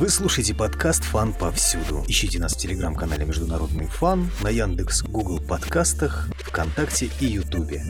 [0.00, 2.02] Вы слушаете подкаст «Фан повсюду».
[2.08, 7.84] Ищите нас в телеграм-канале «Международный фан», на Яндекс, Google подкастах, ВКонтакте и Ютубе.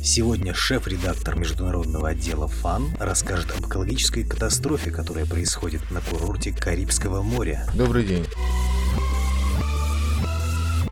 [0.00, 7.66] Сегодня шеф-редактор международного отдела ФАН расскажет об экологической катастрофе, которая происходит на курорте Карибского моря.
[7.74, 8.26] Добрый день.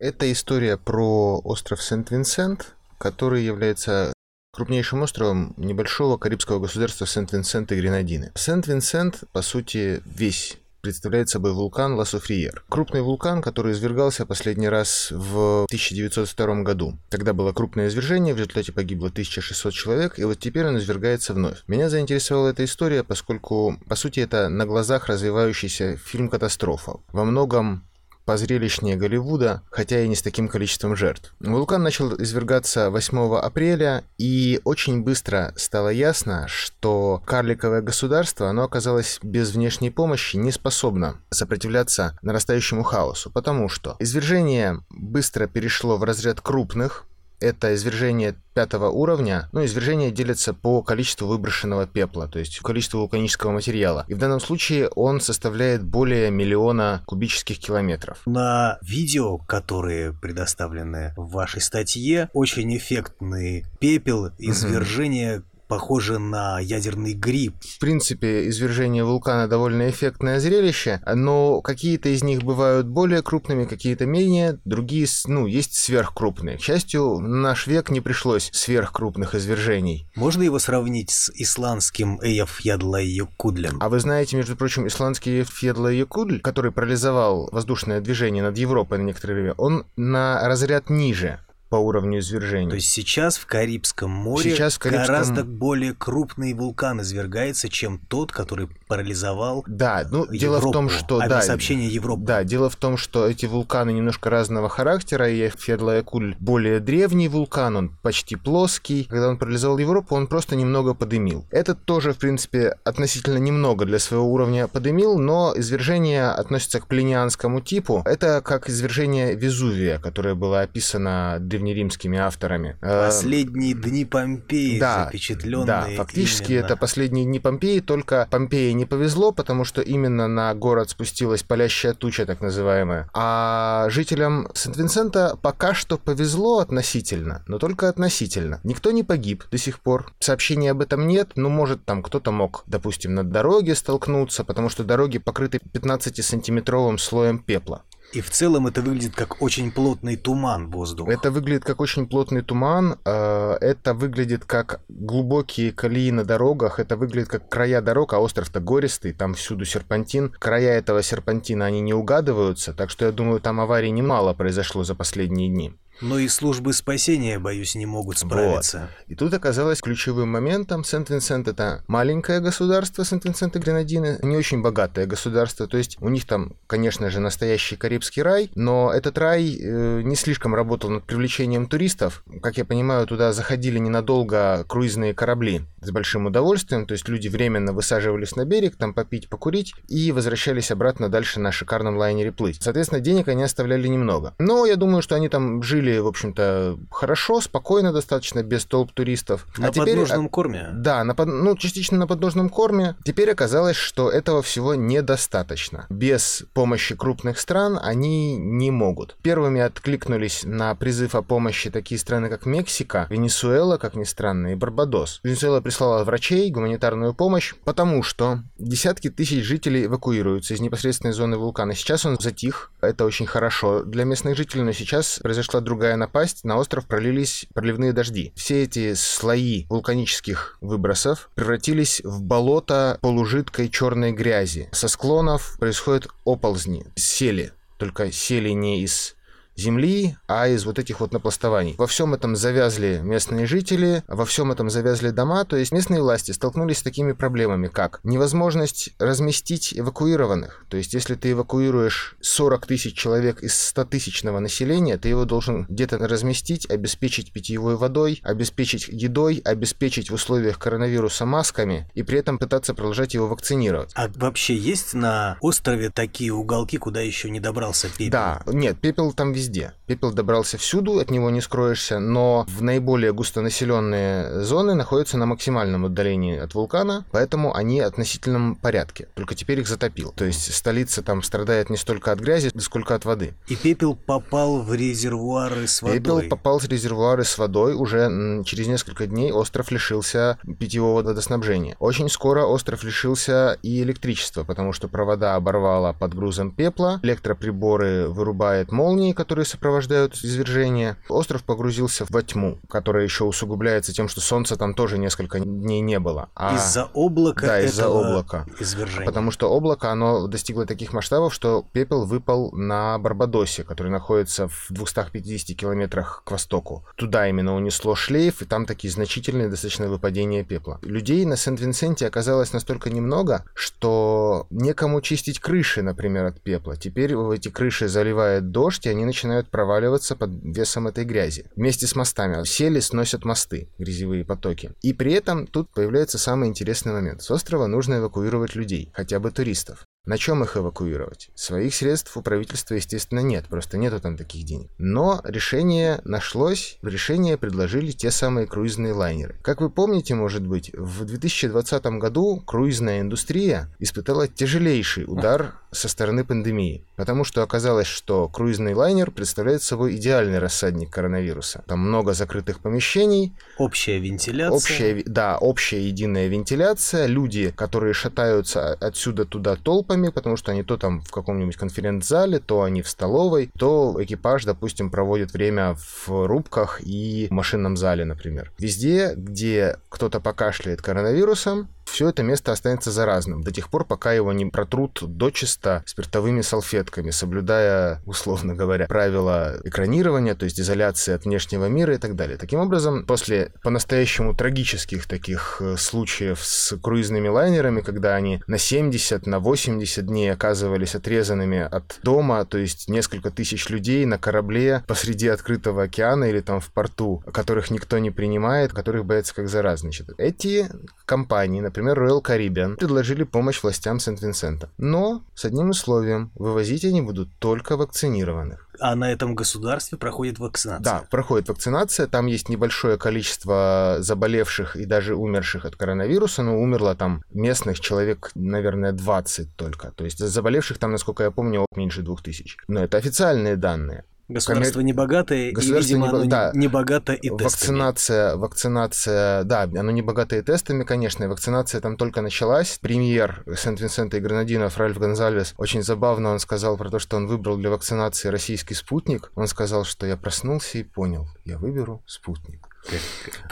[0.01, 4.13] Это история про остров Сент-Винсент, который является
[4.57, 8.33] крупнейшим островом небольшого карибского государства Сент-Винсент и Гренадины.
[8.35, 12.65] Сент-Винсент, по сути, весь представляет собой вулкан Ла-Суфриер.
[12.71, 16.97] Крупный вулкан, который извергался последний раз в 1902 году.
[17.11, 21.63] Тогда было крупное извержение, в результате погибло 1600 человек, и вот теперь он извергается вновь.
[21.67, 27.01] Меня заинтересовала эта история, поскольку, по сути, это на глазах развивающийся фильм «Катастрофа».
[27.13, 27.83] Во многом
[28.27, 31.35] позрелищнее Голливуда, хотя и не с таким количеством жертв.
[31.41, 39.19] Вулкан начал извергаться 8 апреля, и очень быстро стало ясно, что карликовое государство, оно оказалось
[39.23, 46.41] без внешней помощи не способно сопротивляться нарастающему хаосу, потому что извержение быстро перешло в разряд
[46.41, 47.07] крупных,
[47.47, 49.49] это извержение пятого уровня.
[49.53, 54.05] Ну, извержение делится по количеству выброшенного пепла, то есть количеству вулканического материала.
[54.09, 58.23] И в данном случае он составляет более миллиона кубических километров.
[58.27, 67.55] На видео, которые предоставлены в вашей статье, очень эффектный пепел, извержение, похоже на ядерный гриб.
[67.61, 74.07] В принципе, извержение вулкана довольно эффектное зрелище, но какие-то из них бывают более крупными, какие-то
[74.07, 76.59] менее, другие, ну, есть сверхкрупные.
[76.59, 80.09] К счастью, наш век не пришлось сверхкрупных извержений.
[80.15, 83.77] Можно его сравнить с исландским Эйяфьядлай-Якудлем?
[83.81, 89.35] А вы знаете, между прочим, исландский Эйяфьядлай-Якудль, который парализовал воздушное движение над Европой на некоторое
[89.35, 92.71] время, он на разряд ниже по уровню извержения.
[92.71, 95.07] То есть сейчас в Карибском море сейчас в Карибском...
[95.07, 100.89] гораздо более крупный вулкан извергается, чем тот, который парализовал Да, ну Европу, дело в том,
[100.89, 101.19] что...
[101.27, 102.23] Да, сообщение Европы.
[102.25, 107.77] Да, дело в том, что эти вулканы немножко разного характера, и Федлаякуль более древний вулкан,
[107.77, 109.05] он почти плоский.
[109.05, 111.45] Когда он парализовал Европу, он просто немного подымил.
[111.51, 117.61] Этот тоже, в принципе, относительно немного для своего уровня подымил, но извержение относится к пленианскому
[117.61, 118.03] типу.
[118.05, 122.77] Это как извержение Везувия, которое было описано древнеримскими авторами.
[122.83, 125.67] Э, последние дни Помпеи, да, запечатленные.
[125.67, 126.65] Да, фактически именно.
[126.65, 131.95] это последние дни Помпеи, только Помпеи не повезло, потому что именно на город спустилась палящая
[131.95, 133.09] туча, так называемая.
[133.15, 138.61] А жителям Сент-Винсента пока что повезло относительно, но только относительно.
[138.65, 140.13] Никто не погиб до сих пор.
[140.19, 144.85] Сообщений об этом нет, ну, может, там кто-то мог, допустим, на дороге столкнуться, потому что
[144.85, 147.83] дороги покрыты 15-сантиметровым слоем пепла.
[148.17, 151.13] И в целом это выглядит как очень плотный туман воздуха.
[151.13, 156.97] Это выглядит как очень плотный туман, э, это выглядит как глубокие колеи на дорогах, это
[156.97, 160.31] выглядит как края дорог, а остров-то гористый, там всюду серпантин.
[160.39, 164.95] Края этого серпантина, они не угадываются, так что я думаю, там аварий немало произошло за
[164.95, 165.75] последние дни.
[166.01, 168.91] Но и службы спасения, боюсь, не могут справиться.
[168.91, 169.11] Вот.
[169.13, 175.07] И тут оказалось ключевым моментом Сент-Винсент это маленькое государство, Сент-Винсент и Гренадины, не очень богатое
[175.07, 180.03] государство, то есть у них там, конечно же, настоящий Карибский рай, но этот рай э,
[180.03, 182.23] не слишком работал над привлечением туристов.
[182.43, 187.73] Как я понимаю, туда заходили ненадолго круизные корабли с большим удовольствием, то есть люди временно
[187.73, 192.59] высаживались на берег, там попить, покурить и возвращались обратно дальше на шикарном лайнере плыть.
[192.61, 194.35] Соответственно, денег они оставляли немного.
[194.39, 198.93] Но я думаю, что они там жили жили, в общем-то, хорошо, спокойно достаточно, без толп
[198.93, 199.47] туристов.
[199.57, 200.69] На а подножном теперь, корме?
[200.73, 202.97] Да, на, ну, частично на подножном корме.
[203.05, 205.87] Теперь оказалось, что этого всего недостаточно.
[205.89, 209.17] Без помощи крупных стран они не могут.
[209.23, 214.55] Первыми откликнулись на призыв о помощи такие страны, как Мексика, Венесуэла, как ни странно, и
[214.55, 215.21] Барбадос.
[215.23, 221.75] Венесуэла прислала врачей, гуманитарную помощь, потому что десятки тысяч жителей эвакуируются из непосредственной зоны вулкана.
[221.75, 226.43] Сейчас он затих, это очень хорошо для местных жителей, но сейчас произошла другая другая напасть,
[226.43, 228.33] на остров пролились проливные дожди.
[228.35, 234.71] Все эти слои вулканических выбросов превратились в болото полужидкой черной грязи.
[234.73, 237.53] Со склонов происходят оползни, сели.
[237.77, 239.17] Только сели не из
[239.57, 241.75] земли, а из вот этих вот напластований.
[241.79, 246.33] Во всем этом завязли местные жители, во всем этом завязли дома, то есть местные власти
[246.33, 250.67] столкнулись с такими проблемами, как невозможность разместить эвакуированных.
[250.69, 255.67] То есть если ты эвакуируешь 40 тысяч человек из 100 тысячного населения, ты его должен
[255.69, 262.39] где-то разместить, обеспечить питьевой водой, обеспечить едой, обеспечить в условиях коронавируса масками и при этом
[262.39, 263.93] пытаться продолжать его вакцинировать.
[263.95, 268.11] А вообще есть на острове такие уголки, куда еще не добрался пепел?
[268.11, 269.73] Да, нет, пепел там везде везде.
[269.87, 275.87] Пепел добрался всюду, от него не скроешься, но в наиболее густонаселенные зоны находятся на максимальном
[275.87, 279.09] отдалении от вулкана, поэтому они в относительном порядке.
[279.15, 280.13] Только теперь их затопил.
[280.17, 283.35] То есть столица там страдает не столько от грязи, сколько от воды.
[283.49, 285.99] И пепел попал в резервуары с водой.
[285.99, 287.75] Пепел попал в резервуары с водой.
[287.75, 291.77] Уже через несколько дней остров лишился питьевого водоснабжения.
[291.79, 298.73] Очень скоро остров лишился и электричества, потому что провода оборвало под грузом пепла, электроприборы вырубает
[298.73, 300.97] молнии, которые сопровождают извержение.
[301.09, 305.99] Остров погрузился во тьму, которая еще усугубляется тем, что солнца там тоже несколько дней не
[305.99, 306.31] было.
[306.35, 306.57] А...
[306.57, 308.47] Из-за облака Да, из-за облака.
[308.59, 309.07] Извержения.
[309.07, 314.67] Потому что облако, оно достигло таких масштабов, что пепел выпал на Барбадосе, который находится в
[314.71, 316.85] 250 километрах к востоку.
[316.97, 320.79] Туда именно унесло шлейф, и там такие значительные достаточно выпадения пепла.
[320.83, 326.77] Людей на Сент-Винсенте оказалось настолько немного, что некому чистить крыши, например, от пепла.
[326.77, 331.51] Теперь эти крыши заливает дождь, и они начинают проваливаться под весом этой грязи.
[331.57, 332.45] Вместе с мостами.
[332.45, 334.73] Сели сносят мосты, грязевые потоки.
[334.83, 337.23] И при этом тут появляется самый интересный момент.
[337.23, 339.86] С острова нужно эвакуировать людей, хотя бы туристов.
[340.07, 341.31] На чем их эвакуировать?
[341.35, 344.71] Своих средств у правительства, естественно, нет, просто нету там таких денег.
[344.79, 349.35] Но решение нашлось, решение предложили те самые круизные лайнеры.
[349.43, 356.25] Как вы помните, может быть, в 2020 году круизная индустрия испытала тяжелейший удар со стороны
[356.25, 361.65] пандемии, потому что оказалось, что круизный лайнер представляет собой идеальный рассадник коронавируса.
[361.67, 363.35] Там много закрытых помещений.
[363.59, 364.57] Общая вентиляция.
[364.57, 367.07] Общая, да, общая единая вентиляция.
[367.07, 372.39] Люди, которые шатаются отсюда туда толпами, группами, потому что они то там в каком-нибудь конференц-зале,
[372.39, 378.53] то они в столовой, то экипаж, допустим, проводит время в рубках и машинном зале, например.
[378.59, 384.33] Везде, где кто-то покашляет коронавирусом, все это место останется заразным до тех пор, пока его
[384.33, 391.67] не протрут дочисто спиртовыми салфетками, соблюдая, условно говоря, правила экранирования, то есть изоляции от внешнего
[391.67, 392.37] мира и так далее.
[392.37, 399.27] Таким образом, после по-настоящему трагических таких э, случаев с круизными лайнерами, когда они на 70,
[399.27, 405.29] на 80 дней оказывались отрезанными от дома, то есть несколько тысяч людей на корабле посреди
[405.29, 409.87] открытого океана или там в порту, которых никто не принимает, которых боятся как заразных.
[409.87, 410.69] Значит, эти
[411.05, 414.71] компании, например, Royal Caribbean, предложили помощь властям Сент-Винсента.
[414.79, 416.31] Но с одним условием.
[416.35, 418.69] Вывозить они будут только вакцинированных.
[418.79, 420.85] А на этом государстве проходит вакцинация?
[420.85, 422.07] Да, проходит вакцинация.
[422.07, 428.31] Там есть небольшое количество заболевших и даже умерших от коронавируса, но умерло там местных человек,
[428.35, 429.93] наверное, 20 только.
[429.93, 432.57] То есть заболевших там, насколько я помню, меньше двух тысяч.
[432.69, 434.05] Но это официальные данные.
[434.29, 434.87] Государство Коммер...
[434.87, 436.13] небогатое, Государство и, видимо, не...
[436.19, 436.51] оно да.
[436.53, 437.45] не богато и тестами.
[437.45, 442.79] Вакцинация, вакцинация, да, оно не богато и тестами, конечно, и вакцинация там только началась.
[442.81, 447.57] Премьер Сент-Винсента и Гранадинов Ральф Гонзалес очень забавно он сказал про то, что он выбрал
[447.57, 449.31] для вакцинации российский спутник.
[449.37, 452.69] Он сказал, что я проснулся и понял, я выберу спутник.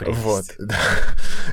[0.05, 0.77] Вот, да.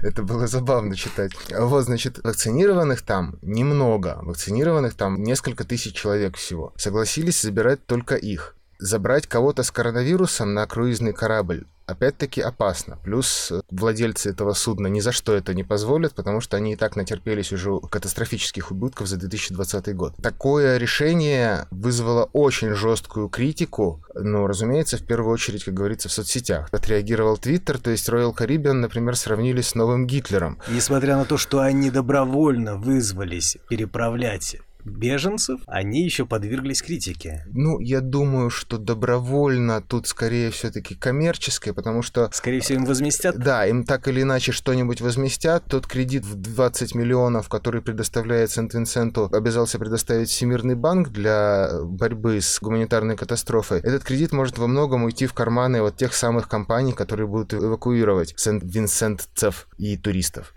[0.03, 1.33] Это было забавно читать.
[1.51, 4.19] Вот, значит, вакцинированных там немного.
[4.23, 6.73] Вакцинированных там несколько тысяч человек всего.
[6.77, 12.99] Согласились забирать только их забрать кого-то с коронавирусом на круизный корабль опять-таки опасно.
[13.05, 16.77] Плюс э, владельцы этого судна ни за что это не позволят, потому что они и
[16.77, 20.15] так натерпелись уже катастрофических убытков за 2020 год.
[20.23, 26.69] Такое решение вызвало очень жесткую критику, но, разумеется, в первую очередь, как говорится, в соцсетях.
[26.73, 30.59] Отреагировал Твиттер, то есть Royal Caribbean, например, сравнили с новым Гитлером.
[30.69, 37.45] Несмотря на то, что они добровольно вызвались переправлять беженцев, они еще подверглись критике.
[37.53, 42.31] Ну, я думаю, что добровольно тут скорее все-таки коммерческое, потому что...
[42.33, 43.37] Скорее всего, им возместят?
[43.39, 45.65] Да, им так или иначе что-нибудь возместят.
[45.67, 52.61] Тот кредит в 20 миллионов, который предоставляет Сент-Винсенту, обязался предоставить Всемирный банк для борьбы с
[52.61, 53.81] гуманитарной катастрофой.
[53.81, 58.35] Этот кредит может во многом уйти в карманы вот тех самых компаний, которые будут эвакуировать
[58.37, 60.55] Сент-Винсентцев и туристов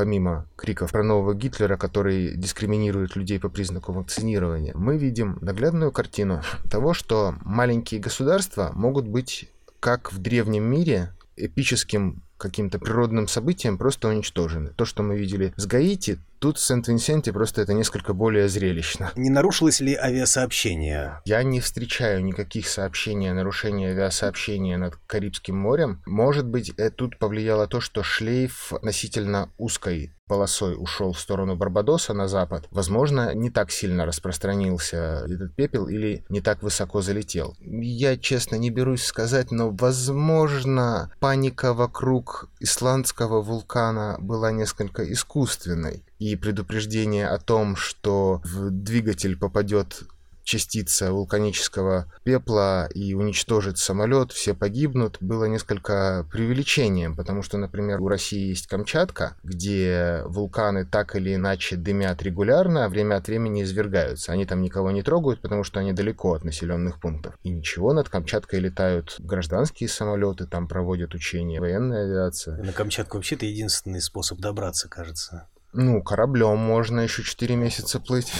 [0.00, 6.40] помимо криков про нового Гитлера, который дискриминирует людей по признаку вакцинирования, мы видим наглядную картину
[6.70, 14.08] того, что маленькие государства могут быть как в древнем мире эпическим каким-то природным событием просто
[14.08, 14.70] уничтожены.
[14.70, 19.12] То, что мы видели с Гаити, тут в Сент-Винсенте просто это несколько более зрелищно.
[19.14, 21.20] Не нарушилось ли авиасообщение?
[21.24, 26.02] Я не встречаю никаких сообщений о нарушении авиасообщения над Карибским морем.
[26.06, 32.14] Может быть, э, тут повлияло то, что шлейф относительно узкой полосой ушел в сторону Барбадоса
[32.14, 37.56] на запад, возможно, не так сильно распространился этот пепел или не так высоко залетел.
[37.60, 46.04] Я, честно, не берусь сказать, но, возможно, паника вокруг исландского вулкана была несколько искусственной.
[46.20, 50.04] И предупреждение о том, что в двигатель попадет
[50.44, 58.08] частица вулканического пепла и уничтожит самолет, все погибнут, было несколько преувеличением, потому что, например, у
[58.08, 64.32] России есть Камчатка, где вулканы так или иначе дымят регулярно, а время от времени извергаются.
[64.32, 67.34] Они там никого не трогают, потому что они далеко от населенных пунктов.
[67.42, 72.62] И ничего, над Камчаткой летают гражданские самолеты, там проводят учения, военная авиация.
[72.62, 75.46] На Камчатку вообще-то единственный способ добраться, кажется.
[75.72, 78.32] Ну, кораблем можно еще 4 месяца плыть.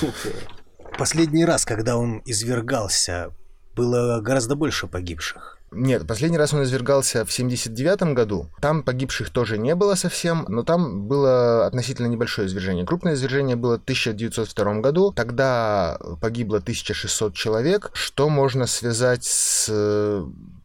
[1.00, 3.30] Последний раз, когда он извергался,
[3.75, 5.57] было гораздо больше погибших.
[5.73, 8.50] Нет, последний раз он извергался в 79 году.
[8.61, 12.85] Там погибших тоже не было совсем, но там было относительно небольшое извержение.
[12.85, 15.11] Крупное извержение было в 1902 году.
[15.12, 19.73] Тогда погибло 1600 человек, что можно связать с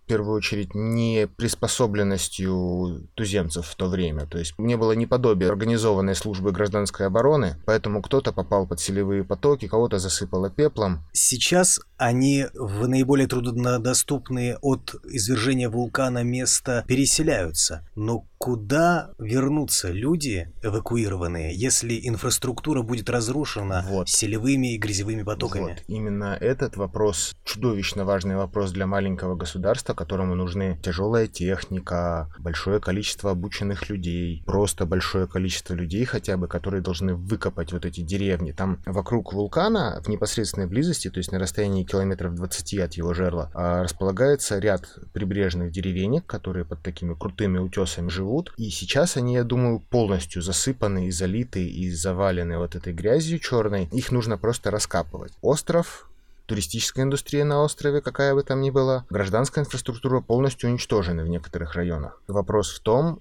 [0.06, 4.28] в первую очередь не приспособленностью туземцев в то время.
[4.28, 5.06] То есть не было ни
[5.50, 11.00] организованной службы гражданской обороны, поэтому кто-то попал под селевые потоки, кого-то засыпало пеплом.
[11.12, 17.88] Сейчас они в наиболее труднодоступные от извержения вулкана места переселяются.
[17.96, 24.08] Но куда вернутся люди, эвакуированные, если инфраструктура будет разрушена вот.
[24.08, 25.64] селевыми и грязевыми потоками?
[25.64, 25.84] Вот.
[25.88, 33.32] Именно этот вопрос, чудовищно важный вопрос для маленького государства, которому нужны тяжелая техника, большое количество
[33.32, 38.52] обученных людей, просто большое количество людей хотя бы, которые должны выкопать вот эти деревни.
[38.52, 43.50] Там вокруг вулкана в непосредственной близости, то есть на расстоянии километров 20 от его жерла,
[43.56, 48.54] а, располагается ряд прибрежных деревенек, которые под такими крутыми утесами живут, живут.
[48.58, 53.90] И сейчас они, я думаю, полностью засыпаны и залиты и завалены вот этой грязью черной.
[53.92, 55.34] Их нужно просто раскапывать.
[55.42, 56.10] Остров
[56.46, 61.74] туристическая индустрия на острове, какая бы там ни была, гражданская инфраструктура полностью уничтожена в некоторых
[61.74, 62.22] районах.
[62.28, 63.20] Вопрос в том,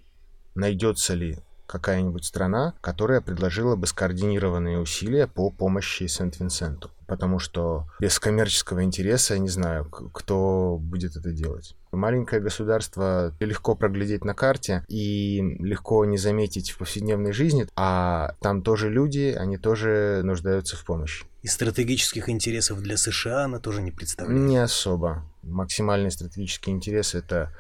[0.54, 1.38] найдется ли
[1.74, 6.90] какая-нибудь страна, которая предложила бы скоординированные усилия по помощи Сент-Винсенту.
[7.06, 11.74] Потому что без коммерческого интереса я не знаю, кто будет это делать.
[11.90, 18.62] Маленькое государство легко проглядеть на карте и легко не заметить в повседневной жизни, а там
[18.62, 21.26] тоже люди, они тоже нуждаются в помощи.
[21.42, 24.40] И стратегических интересов для США она тоже не представляет?
[24.40, 25.24] Не особо.
[25.42, 27.52] Максимальный стратегический интерес— это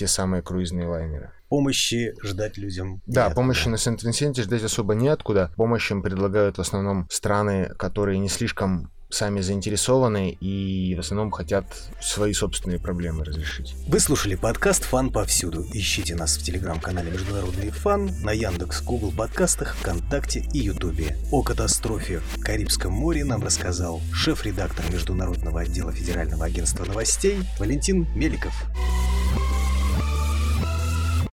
[0.00, 1.30] те самые круизные лайнеры.
[1.50, 3.02] Помощи ждать людям.
[3.06, 3.34] Да, неоткуда.
[3.34, 5.50] помощи на Сент-Винсенте ждать особо неоткуда.
[5.56, 11.66] Помощь им предлагают в основном страны, которые не слишком сами заинтересованы и в основном хотят
[12.00, 13.74] свои собственные проблемы разрешить.
[13.88, 15.66] Вы слушали подкаст «Фан повсюду».
[15.74, 21.18] Ищите нас в телеграм-канале «Международный фан», на Яндекс, Google подкастах, ВКонтакте и Ютубе.
[21.30, 28.54] О катастрофе в Карибском море нам рассказал шеф-редактор Международного отдела Федерального агентства новостей Валентин Меликов.